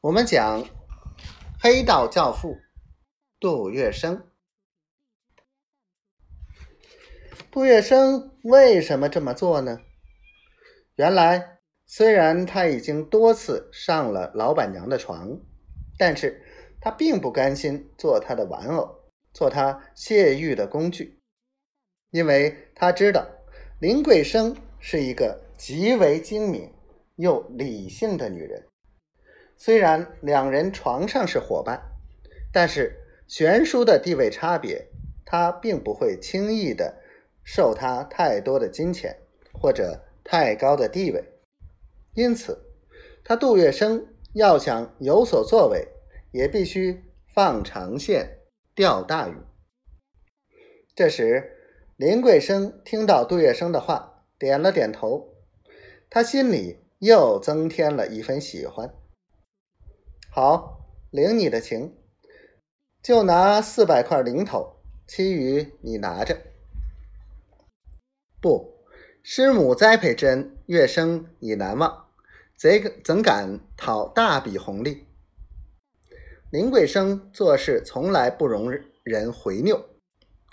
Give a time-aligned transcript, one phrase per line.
[0.00, 0.64] 我们讲
[1.60, 2.56] 黑道教父
[3.40, 4.22] 杜月笙。
[7.50, 9.80] 杜月笙为什么这么做呢？
[10.94, 15.40] 原来，虽然他已经多次上了老板娘的床，
[15.98, 16.44] 但是
[16.80, 21.20] 他并不甘心做她的玩偶，做她泄欲的工具，
[22.12, 23.26] 因为他知道
[23.80, 26.72] 林桂生是一个极为精明
[27.16, 28.67] 又理性的女人。
[29.60, 31.82] 虽然两人床上是伙伴，
[32.52, 34.86] 但是悬殊的地位差别，
[35.26, 37.02] 他并不会轻易的
[37.42, 39.18] 受他太多的金钱
[39.52, 41.24] 或者太高的地位。
[42.14, 42.56] 因此，
[43.24, 45.88] 他杜月笙要想有所作为，
[46.30, 47.02] 也必须
[47.34, 48.38] 放长线
[48.76, 49.34] 钓大鱼。
[50.94, 51.56] 这时，
[51.96, 55.34] 林桂生听到杜月笙的话，点了点头，
[56.08, 58.94] 他心里又增添了一份喜欢。
[60.40, 61.96] 好，领你的情，
[63.02, 66.38] 就拿四百块零头，其余你拿着。
[68.40, 68.84] 不，
[69.20, 72.06] 师母栽培之恩，月生已难忘，
[72.56, 72.70] 怎
[73.02, 75.08] 怎敢讨大笔红利？
[76.52, 78.70] 林桂生做事从来不容
[79.02, 79.86] 人回拗，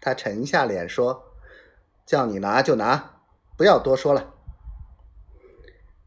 [0.01, 1.23] 他沉下脸说
[2.07, 3.21] ：“叫你拿就拿，
[3.55, 4.33] 不要多说了。”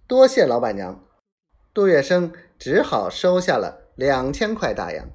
[0.08, 1.07] 多谢老板娘。
[1.78, 5.08] 杜月笙只好收下了两千块大洋。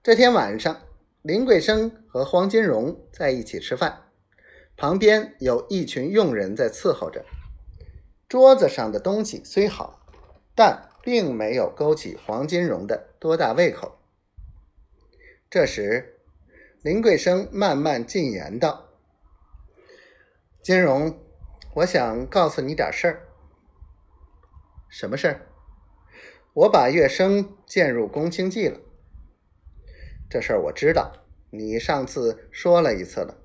[0.00, 0.82] 这天晚上，
[1.20, 4.04] 林桂生和黄金荣在一起吃饭，
[4.76, 7.24] 旁边有一群佣人在伺候着。
[8.28, 10.06] 桌子上的东西虽好，
[10.54, 13.98] 但并没有勾起黄金荣的多大胃口。
[15.50, 16.20] 这时，
[16.82, 18.90] 林桂生慢慢进言道
[20.62, 21.18] ：“金荣，
[21.74, 23.22] 我想告诉你点事儿。”
[24.88, 25.46] 什么事儿？
[26.52, 28.80] 我把月笙荐入宫清记了。
[30.30, 31.12] 这事儿我知道，
[31.50, 33.36] 你上次说了一次了。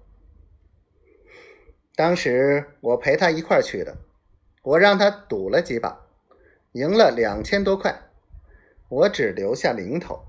[1.96, 3.98] 当时我陪他一块儿去的，
[4.64, 6.08] 我让他赌了几把，
[6.72, 8.10] 赢了两千多块，
[8.88, 10.24] 我只留下零头，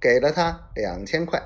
[0.00, 1.42] 给了他两千块。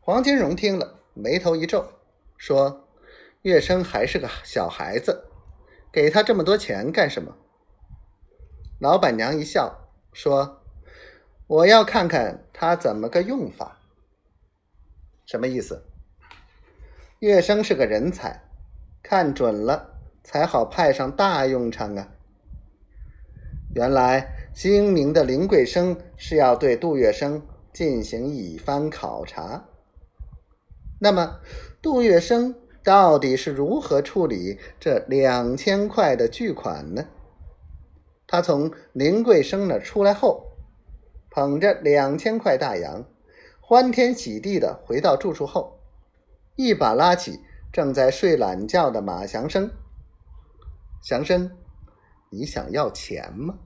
[0.00, 1.92] 黄金荣听了，眉头一皱，
[2.36, 2.88] 说
[3.42, 5.24] ：“月笙还是个小孩子。”
[5.96, 7.34] 给他这么多钱干什么？
[8.78, 10.60] 老板娘一笑说
[11.48, 13.78] ：“我要看看他怎么个用法。”
[15.24, 15.86] 什么意思？
[17.20, 18.42] 月笙是个人才，
[19.02, 22.06] 看准了才好派上大用场啊！
[23.74, 27.40] 原来精明的林桂生是要对杜月笙
[27.72, 29.64] 进行一番考察。
[31.00, 31.40] 那么，
[31.80, 32.54] 杜月笙。
[32.86, 37.08] 到底是如何处理这两千块的巨款呢？
[38.28, 40.52] 他从林桂生那出来后，
[41.28, 43.04] 捧着两千块大洋，
[43.60, 45.80] 欢天喜地的回到住处后，
[46.54, 47.40] 一把拉起
[47.72, 49.68] 正在睡懒觉的马祥生。
[51.02, 51.50] 祥生，
[52.30, 53.58] 你想要钱吗？